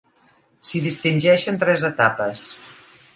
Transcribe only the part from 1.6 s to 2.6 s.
tres etapes.